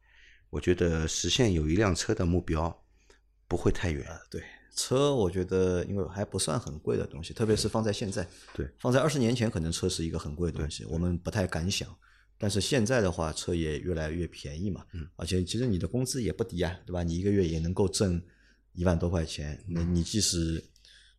[0.51, 2.83] 我觉得实现有一辆车的目标
[3.47, 4.05] 不会太远。
[4.29, 4.43] 对，
[4.75, 11.89] 车我觉得因为还不算很贵的东西，特别是放在现在，对，放在二十年前可能车是一个很贵的东西，我们不太敢想。
[12.37, 17.03] 但是现在的话，车也越来越便宜嘛，嗯，而且其实你的工资也不低啊，对吧？
[17.03, 18.21] 你一个月也能够挣
[18.73, 20.63] 一万多块钱，那嗯你即使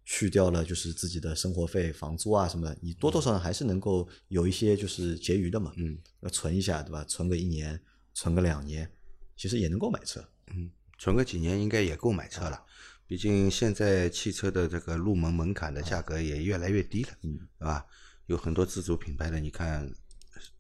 [0.05, 7.05] 去掉了就是自己的生活费、房租啊什么的，你多多少少还是能够有一些就是结余的嘛，嗯，要存一下，对吧？
[7.05, 7.81] 存个一年，
[8.14, 8.90] 存个两年，
[9.37, 10.23] 其实也能够买车。
[10.49, 12.64] 嗯存个几年应该也够买车了。
[13.07, 17.85] 毕竟现在汽车的这个入门门槛的价格也越来越低了，嗯，对吧？
[18.27, 19.92] 有很多自主品牌的，你看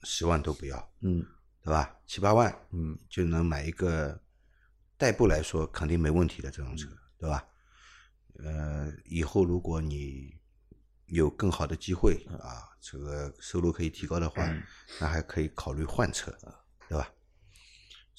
[0.02, 1.24] 十万都不要，嗯
[1.62, 1.96] 对吧？
[2.06, 4.20] 七八万嗯就能买一个
[4.98, 7.46] 代步来说肯定没问题的这种车，对吧？
[8.34, 10.34] 呃，以后如果你
[11.06, 14.44] 有更好的机会啊，这个收入可以提高的话，
[15.00, 16.36] 那还可以考虑换车，
[16.88, 17.08] 对吧？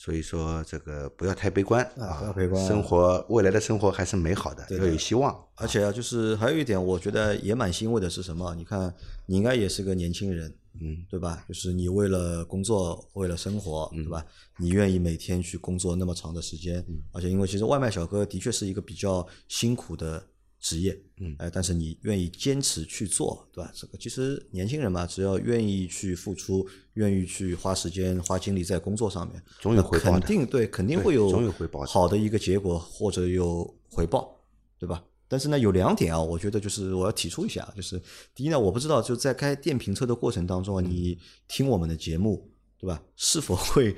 [0.04, 5.34] 所以说这个不要太悲观啊，不要悲观生活未来的生活还是美好的，要有希望。
[5.56, 8.54] 而且啊，就是还有一点，我觉得也蛮欣慰的是什么？
[8.56, 8.94] 你看，
[9.28, 11.46] 你应该也是个年轻人，嗯，对吧？
[11.48, 14.26] 就是你为了工作，为了生活，对吧？
[14.58, 20.22] 你愿意每天去工作那么长的时间，而且因为其实外卖小哥的确是一个比较辛苦的
[20.64, 23.70] 职业，嗯哎，但是你愿意坚持去做，对吧？
[23.76, 34.40] 这个其实年轻人嘛，只要愿意去付出，愿意去花时间、花精力在工作上面，总有回报的肯定对，肯定会有总有回报好的一个结果或者有回报，
[34.80, 35.04] 对吧？
[35.28, 38.02] 但是呢，有两点啊，我觉得就是我要提出一下，就是
[38.34, 42.50] 第一呢，我不知道就在开电瓶车的过程当中啊，你听我们的节目，
[42.80, 43.04] 对吧？
[43.18, 43.94] 是否会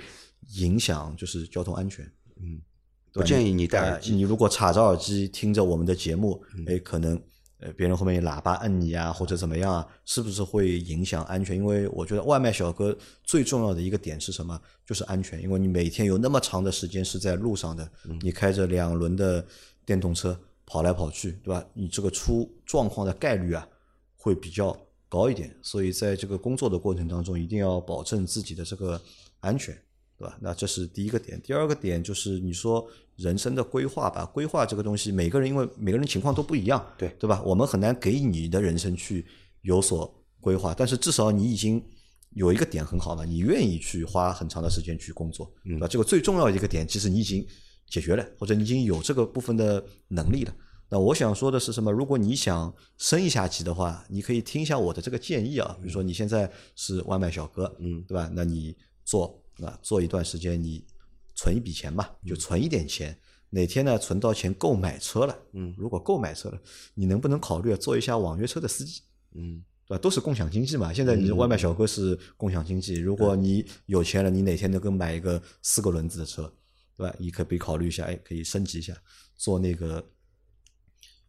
[0.55, 2.03] 影响就是交通安全？
[2.41, 2.59] 嗯，
[3.15, 4.13] 不建议你戴耳哎机。
[4.13, 7.19] 你如果插着耳机听着我们的节目，嗯哎，可能
[7.59, 11.55] 呃别人后面喇叭摁你啊，或者怎么样啊，是不是会影响安全？
[11.55, 14.59] 因为我觉得外卖小哥最重要的一个点是什么？
[14.85, 15.41] 就是安全。
[15.41, 19.45] 因为你每天有那么长的时间是在路上的，嗯你开着两轮的
[19.85, 21.65] 电动车跑来跑去，对吧？
[21.73, 23.65] 你这个出状况的概率啊
[24.17, 25.55] 会比较高一点。
[25.61, 29.01] 所以在这个工作的过程当中，一定要保证自己的这个
[29.39, 29.73] 安全。
[30.17, 30.37] 对吧？
[30.41, 31.41] 那这是第一个点。
[31.41, 37.41] 第二个点就是你说人生的规划吧，规划这个东西，每个人因为每个人情况都不一样，对对吧？
[37.45, 39.25] 我们很难给你的人生去
[39.61, 41.83] 有所规划，但是至少你已经
[42.31, 45.87] 有一个点很好了，你愿意去花很长的时间去工作，对吧？
[45.87, 47.45] 这个最重要的一个点，其实你已经
[47.89, 50.53] 解决了，或者你已经有这个部分的能力了。
[50.87, 51.91] 那我想说的是什么？
[51.91, 55.75] 如果你想升一下级的话，你可以听一下我的这个建议啊。
[55.81, 58.29] 比如说你现在是外卖小哥，嗯对吧？
[58.33, 60.85] 那你做啊做一段时间，你
[61.35, 63.17] 存一笔钱嘛，就存一点钱。
[63.51, 66.59] 哪天呢存到钱够买车了，嗯如果够买车了，
[66.93, 69.01] 你能不能考虑做一下网约车的司机？
[69.33, 70.01] 嗯对吧？
[70.01, 70.91] 都是共享经济嘛。
[70.91, 76.51] 现在你外卖小哥是共享经济，如果你有钱了，你哪天能够买一个四个轮子的车，
[76.97, 77.15] 对吧？
[77.19, 78.03] 你可不可以考虑一下？
[78.05, 78.97] 哎，可以升级一下，
[79.37, 80.03] 做那个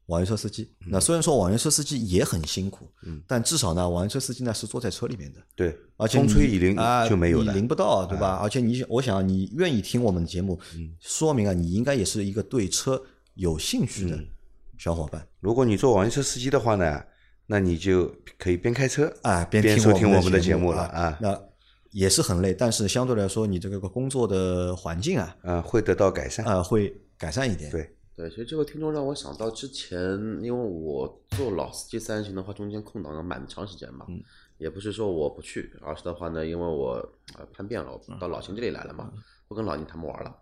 [0.07, 0.71] 网约车司机。
[0.87, 7.53] 那虽然说网约车司机也很辛苦，嗯但至少呢，网约车司机呢是坐在车里面的，对，而且风吹雨淋啊，就没有了。
[7.53, 8.39] 你淋不到，对吧？
[8.43, 13.03] 而且你，我想你愿意听我们的节目，嗯说明啊，你应该也是一个对车
[13.35, 14.25] 有兴趣嗯的
[14.79, 15.27] 小伙伴。
[15.41, 17.03] 如果你做网约车司机的话呢，
[17.47, 21.41] 那你就可以边开车啊，边收听我们的的节节目了啊啊，那
[21.93, 26.45] 也是很累，但是相对来说，你这个工作的环境啊，啊，会得到改善。
[26.45, 27.71] 啊，会改善一点。
[27.71, 30.01] 对，对，其实这个听众让我想到之前，
[30.43, 34.23] 因为我做老司机三人行的话，中间空档了蛮长时间嘛，嗯
[34.57, 36.95] 也不是说我不去，而是的话呢，因为我
[37.37, 39.13] 呃叛变了，我到老秦这里来了嘛，
[39.47, 40.35] 不跟老宁他们玩了。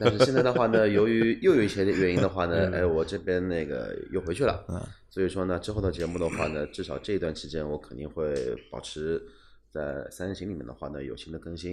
[0.00, 8.34] 但是现在的话呢，由于又有一些原因的话呢，哎，我这边那个又回去了，嗯所以说呢，之后的节目的话呢，至少这一段期间我肯定会
[8.72, 9.22] 保持
[9.72, 11.72] 在三人行里面的话呢有新的更新。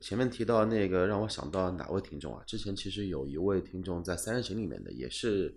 [0.00, 2.42] 前面提到那个让我想到哪位听众啊？
[2.46, 5.54] 之前其实有一位听众在三人行里面的，也是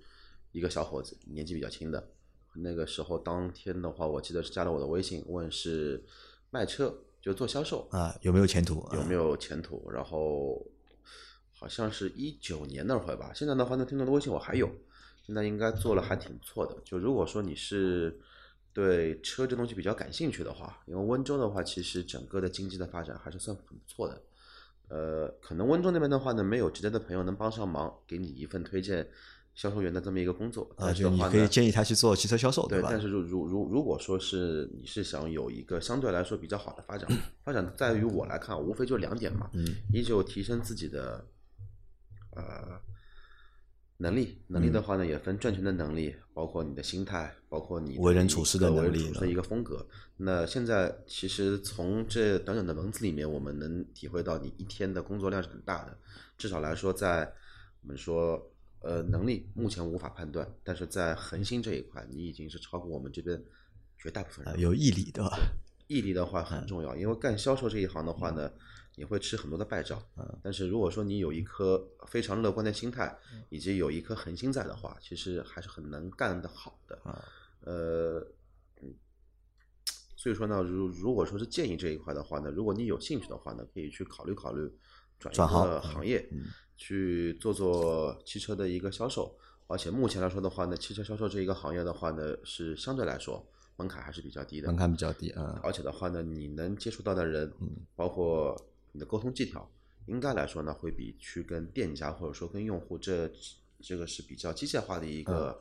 [0.52, 2.12] 一个小伙子，年纪比较轻的。
[2.56, 6.04] 那个时候当天的话，我记得是加了我的微信，问是
[6.50, 8.88] 卖车就做销售啊，有没有前途？
[8.94, 9.90] 有没有前途？
[9.92, 10.66] 然后
[11.54, 13.32] 好像是一九年那会儿吧。
[13.34, 14.70] 现在的话，那听众的微信我还有，
[15.26, 16.76] 现在应该做了还挺不错的。
[16.84, 18.20] 就如果说你是
[18.74, 24.22] 对车这东西比较感兴趣的话，因为温州的话，其实整个的经济的发展还是算很不错的。
[24.90, 29.08] 呃，可能温州那边的话呢，没有直接的朋友能帮上忙，给你一份推荐
[29.54, 30.68] 销售员的这么一个工作。
[30.78, 32.88] 啊，就你可以建议他去做汽车销售，对，吧？
[32.90, 37.08] 但是如如如如果说是你是想有一个相对来说比较好的发展，
[37.44, 41.24] 发展在于我来看，无非就两点嘛，嗯，一就提升自己的
[42.32, 42.80] 呃
[44.02, 49.86] 能力，能力的话呢也分赚钱的能力，包括你的心态，包括你为人处事的能力人处事的一个风格。
[50.18, 55.98] 那现在其实从这短短的文字里面，我们能体会到你一天的工作量是很大的，
[56.38, 57.32] 至少来说在
[57.82, 58.52] 我们说。
[58.82, 63.38] 呃，能力目前无法判断，但是在恒星这一块，你已经是超过我们这边
[63.98, 64.58] 绝大部分人。
[64.58, 65.38] 有毅力，对吧？
[65.90, 68.52] 毅力的话很重要，因为干销售这一行的话呢，
[68.96, 70.00] 你会吃很多的败仗。
[70.44, 73.18] 但是如果说你有一颗非常乐观的心态，
[73.50, 77.00] 以及有一颗恒心在的话，其实还是很能干得好的。
[77.62, 78.20] 呃，
[78.84, 78.94] 嗯，
[80.16, 84.72] 所以说呢，如如果说是建议这一块的话呢，如果你有兴趣的话呢，可以去考虑考虑
[85.18, 86.30] 转一个行业，
[86.78, 89.36] 去做做汽车的一个销售。
[89.66, 93.44] 而且目前来说的话呢，汽车销售这一个行业的话呢，是相对来说
[93.80, 94.68] 门槛还是比较低的。
[94.68, 95.60] 门槛比较低啊。
[95.64, 97.52] 而且的话呢，你能接触到的人，
[97.96, 98.56] 包括
[98.92, 99.68] 你的沟通技巧，
[100.08, 103.32] 应该来说呢，会比去跟店家或者说跟用户这
[103.82, 105.58] 这个是比较机械化的一个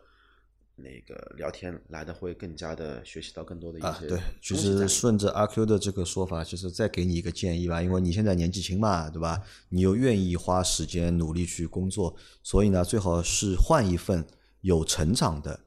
[0.74, 9.42] 那个聊天来的会更加的学习到更多的一啊，些对，其实顺着阿 Q 的这个说法，其实再给你一个建议吧，因为你现在年纪轻嘛，对吧？
[9.70, 14.24] 你又愿意花时间努力去工作，所以呢，最好是换一份
[14.60, 15.58] 有成长的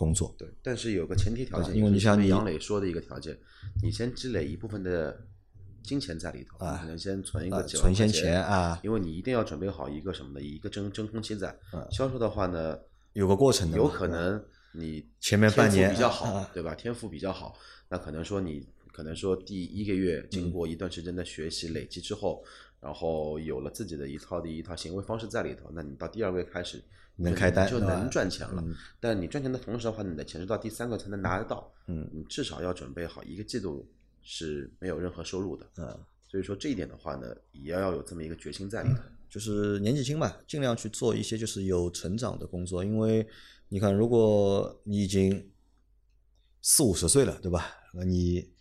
[0.00, 0.34] 工作。
[0.38, 3.38] 对，但是有个前提条件，因为你像你杨磊说的一个条件，
[3.82, 5.26] 你先积累一部分的
[5.82, 11.48] 金钱在里头，可能先存一啊个几万存些块钱钱啊因为你一定要准备好一个什么呢，一个真真空期在。
[11.72, 12.78] 啊销售的话呢，
[13.12, 16.74] 有个过程的有可能你前面半年比较好啊，对吧？
[16.74, 17.54] 天赋比较好，
[17.90, 22.42] 那可能说你可能说第一个月嗯经过一段时间的学习累积之后，
[22.80, 26.82] 然后有了自己的一套的一套行为方式在里头，那你到第二个月开始
[27.18, 28.74] 就能开单就能赚钱了嗯。
[28.98, 31.72] 但你赚钱的同时的话，你的钱是到第三个才能拿得到。
[31.86, 33.90] 嗯你至少要准备好一个季度
[34.22, 35.66] 是没有任何收入的。
[35.76, 39.00] 嗯，所以说这一点的话呢，也要有这么一个决心在里头。
[39.28, 43.26] 就是年纪轻嘛，尽量去做一些就是有成长的工作，因为
[43.68, 45.50] 你看，如果你已经
[46.62, 47.72] 四五十岁了，对吧？
[47.94, 48.52] 那你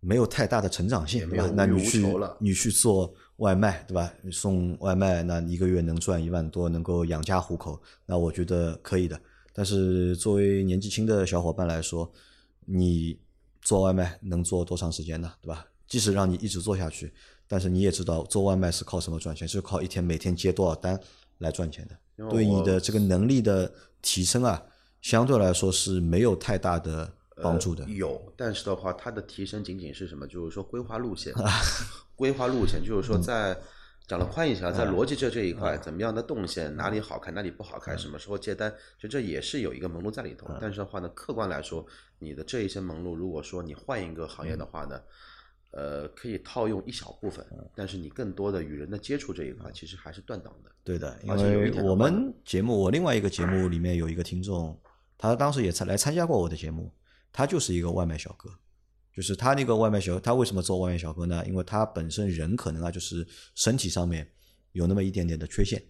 [0.00, 2.04] 没有太大的成长性，对吧那你去
[2.40, 4.12] 你去做外卖，对吧？
[4.30, 9.20] 送外卖，那一个月能赚一万多，能够养家糊口，那我觉得可以的。
[9.52, 12.10] 但是作为年纪轻的小伙伴来说，
[12.64, 13.18] 你
[13.60, 15.32] 做外卖能做多长时间呢？
[15.40, 15.66] 对吧？
[15.86, 17.12] 即使让你一直做下去，
[17.46, 19.46] 但是你也知道做外卖是靠什么赚钱？
[19.46, 20.98] 是靠一天每天接多少单
[21.38, 22.28] 来赚钱的。
[22.30, 24.62] 对你的这个能力的提升啊，
[25.02, 27.84] 相对来说是没有太大的帮助的。
[27.84, 27.90] 呃。
[27.90, 30.26] 有，但是的话，它的提升仅仅是什么？
[30.26, 31.32] 就是说规划路线，
[32.16, 33.08] 规划路线，就是嗯。
[33.08, 33.56] 说在
[34.06, 37.80] 讲的宽一些啊，在逻辑这这一块，怎么样的动线，哪里好看，哪里不好嗯。
[37.80, 40.46] 看，什么时候接单，就这也是有一个门路在里头。
[40.60, 41.86] 但是的话呢，客观来说，
[42.18, 45.00] 你的这一些门路，如果说你换一个行嗯业的话呢，
[45.70, 47.66] 呃，可以套用一小部分，嗯。
[47.74, 50.70] 但是你更多的与人的接触这一块，其实还是断档的。
[50.84, 54.78] 对的，因而且有一为我们节目，我另外一个节目里面有一个听众，
[55.16, 56.92] 他当时也参来参加过我的节目，
[57.36, 58.48] 他就是一个外卖小哥，
[59.12, 61.44] 就是他那个外卖小，他为什么做外卖小哥呢？
[61.48, 64.30] 因为他本身人可能啊，就是身体上面
[64.70, 65.82] 有那么一点点的缺陷，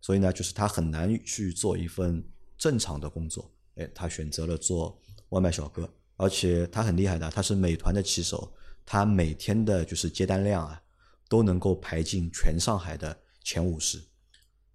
[0.00, 2.24] 所以呢，就是他很难去做一份
[2.56, 8.50] 正常的工作，哎，他选择了做外卖小哥，而且他很厉害的，他是美团的骑手，
[8.86, 10.82] 他每天的就是接单量啊，
[11.28, 13.14] 都能够排进全上海的
[13.44, 14.02] 前五十。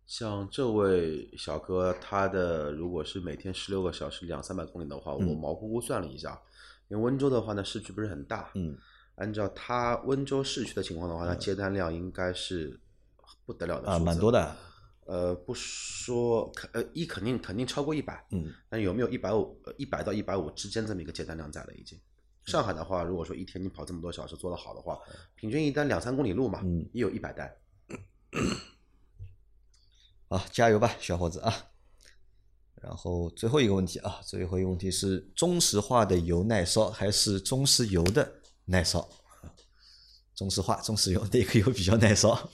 [0.08, 6.40] 像这位小哥，他的如果是每天十六个小时两三百公里的话，我毛乎乎算了一下，
[6.90, 8.78] 因为温州的话呢市区不是很大，嗯，
[9.16, 12.80] 按照他温州市区的情况的话，他接单量应该是
[13.46, 14.32] 不得了的啊，蛮多。
[14.32, 14.56] 的，
[15.06, 22.00] 呃，不说肯呃一肯定肯定超过一百，嗯，但有没有一百五呃一百到一百五之间这么一个接单量在了已经。
[22.46, 25.00] 上海的话，如果说一天你跑这么多小时做得好的话，
[25.34, 26.88] 平均一单两三公里路嘛，嗯。
[26.94, 27.52] 也有一百单。
[30.36, 31.72] 啊，加油吧，小伙子啊！
[32.82, 39.00] 然后最后一个问题啊，最后一个问题是中石化的油耐烧还是中石油的耐烧？
[39.00, 39.56] 啊
[40.36, 42.52] 中石化、中石油哪个油比较耐烧？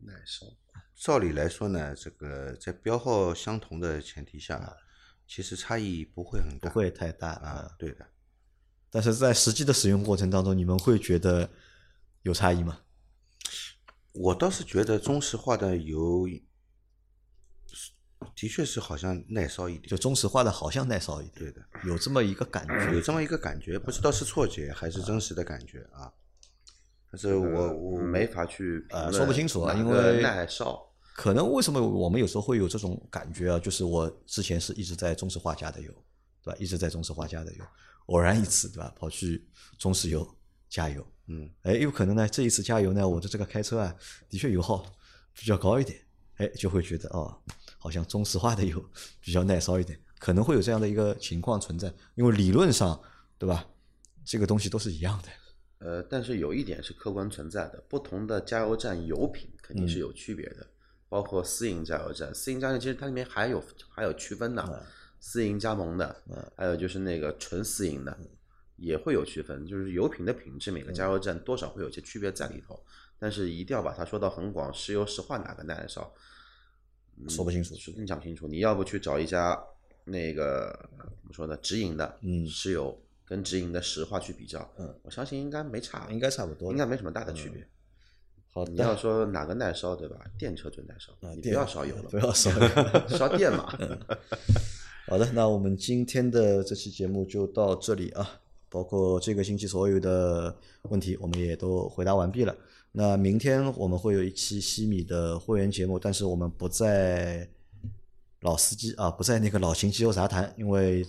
[0.00, 0.46] 耐烧，
[0.94, 4.76] 照理来说呢，这个在标号相同的前提下，
[5.26, 6.68] 其实差异不会很大。
[6.68, 8.06] 不会太大啊啊，，对的。
[8.90, 11.50] 但是在实际的使用过程当中，你们会觉得
[12.22, 12.82] 有差异吗？
[14.12, 16.26] 我倒是觉得中石化的油
[18.34, 22.92] 的确是好像耐烧一点就，中石化的好像耐烧一点，对的，有这么一个感觉。
[22.92, 26.12] 有这么一个感觉，不知道是错觉还是真实的感觉啊。
[27.10, 30.84] 但是我我没法去呃说不清楚啊因为耐烧。
[31.14, 33.58] 可能为什么我们有时候会有这种感觉啊？
[33.58, 35.92] 就是我之前是一直在中石化加的油，
[36.42, 36.56] 对吧？
[36.60, 37.64] 一直在中石化加的油，
[38.06, 38.92] 偶然一次，对吧？
[38.96, 40.28] 跑去中石油
[40.68, 43.94] 加油，嗯，哎，有可能呢，这一次加油呢，我的这个开车啊，
[44.28, 44.84] 的确油耗
[45.34, 46.00] 比较高一点，
[46.36, 47.36] 哎，就会觉得哦，
[47.78, 48.82] 好像中石化的油
[49.20, 53.00] 比较耐烧一点，可能会有这样的一个情况存在，因为理论上，
[53.38, 53.66] 对吧？
[54.24, 55.28] 这个东西都是一样的，
[55.86, 60.66] 呃，但是有一点是客观存在的，不同的加油站油品肯定嗯是有区别的，
[61.08, 64.82] 包括私营加油站，私营加油站其实它里面还有还有区分的，嗯
[65.20, 68.18] 私营加盟的，嗯还有就是那个纯私营的，
[68.78, 72.80] 也会有区分，就是油品的品质，每个加油站多少会有些区别在里头，
[73.18, 76.12] 但是一定要把它说到很广，石油石化哪个耐烧，
[77.16, 79.60] 嗯说不清楚说你讲不清楚，你要不去找一家
[80.04, 87.66] 那个怎么说呢，直营的，嗯石油跟直营的石化去比较，嗯，我相信应该没差，应该差不多，应该没什么大的区别。
[88.50, 90.18] 好你要，说哪个耐烧，对吧？
[90.38, 92.68] 电车最耐烧，啊你不要烧油了， 不要烧油。
[93.08, 93.68] 烧电嘛。
[95.06, 102.56] 好的，那我们今天的这期节目就到这里啊，包括这个星期所有的问题，我们也都回答完毕了。
[102.92, 107.48] 那明天我们会有一期西米的会员节目，但是我们不在
[108.40, 111.06] 老司机啊，不在那个老秦机油杂谈，因为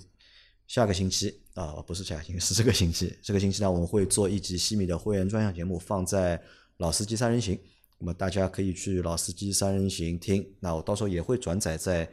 [0.67, 3.15] 下个星期啊，不是下个星期，是这个星期。
[3.21, 6.41] 这个星期呢，我们会做一集西米的会员专项节目，放在
[6.77, 7.59] 老司机三人行。
[7.97, 10.45] 那么大家可以去老司机三人行听。
[10.59, 12.09] 那我到时候也会转载在，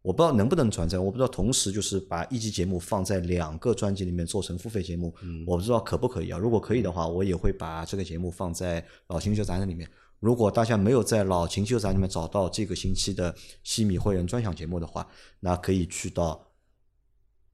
[0.00, 5.14] 我不知道能不能转载，我不知道同时就是把一期节目放在两个专辑里面做成付费节目，
[5.46, 6.38] 我不知道可不可以啊？
[6.38, 9.90] 如果可以的话，我也会把这个节目放在老秦秀杂志里面。
[10.20, 15.06] 如果大家没有在老秦秀杂里面找到这个星期的西米会员专享节目的话，
[15.40, 16.48] 那可以去到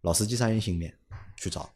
[0.02, 0.94] 老司机三人行里面
[1.36, 1.68] 去找，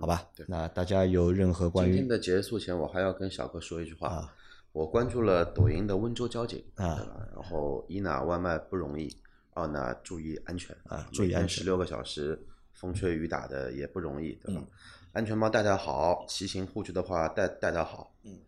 [0.00, 0.28] 好吧？
[0.46, 4.08] 那大家有任何关于今天的结束前，我还要跟小哥说一句话。
[4.08, 4.34] 啊
[4.70, 7.04] 我关注了抖音的温州交警啊？
[7.34, 9.08] 然后伊娜外卖不容易，
[9.58, 12.38] 二呢注意安全啊注意安全十六个小时
[12.72, 14.60] 风吹雨打的也不容易，对吧？
[14.60, 14.68] 嗯
[15.12, 18.38] 安全帽戴戴好，骑行护具的话戴戴戴好，嗯，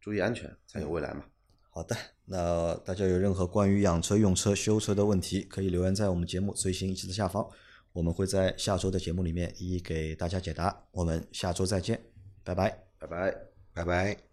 [0.00, 1.24] 注意安全才有未来嘛。
[1.70, 1.96] 好的，
[2.26, 7.48] 那大家有任何关于养车、用车、修车的问题，可以留言在我们节目最新一期的下方，
[7.94, 10.84] 我们会在下周的节目里面一一给大家解答。
[10.92, 11.98] 我们下周再见，
[12.44, 12.68] 拜拜。
[12.98, 13.34] 拜拜。
[13.72, 14.31] 拜拜。